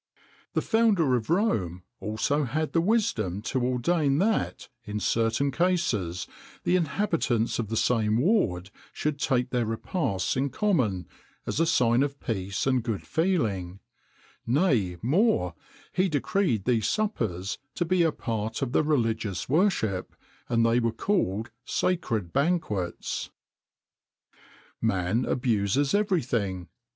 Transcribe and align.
The 0.53 0.63
founder 0.63 1.15
of 1.15 1.29
Rome 1.29 1.83
also 1.99 2.43
had 2.45 2.73
the 2.73 2.81
wisdom 2.81 3.43
to 3.43 3.61
ordain 3.63 4.17
that, 4.17 4.67
in 4.83 4.99
certain 4.99 5.51
cases, 5.51 6.25
the 6.63 6.75
inhabitants 6.75 7.59
of 7.59 7.67
the 7.69 7.77
same 7.77 8.17
ward 8.17 8.71
should 8.91 9.19
take 9.19 9.51
their 9.51 9.67
repasts 9.67 10.35
in 10.35 10.49
common, 10.49 11.07
as 11.45 11.59
a 11.59 11.67
sign 11.67 12.01
of 12.01 12.19
peace 12.19 12.65
and 12.65 12.81
good 12.81 13.05
feeling; 13.05 13.79
nay, 14.47 14.97
more: 15.03 15.53
he 15.93 16.09
decreed 16.09 16.65
these 16.65 16.87
suppers 16.87 17.59
to 17.75 17.85
be 17.85 18.01
a 18.01 18.11
part 18.11 18.63
of 18.63 18.71
the 18.71 18.81
religious 18.81 19.47
worship, 19.47 20.15
and 20.49 20.65
they 20.65 20.79
were 20.79 20.91
called 20.91 21.51
"sacred 21.63 22.33
banquets."[XXIX 22.33 23.29
86] 23.29 23.31
Man 24.81 25.25
abuses 25.25 25.93
every 25.93 26.23
thing. 26.23 26.69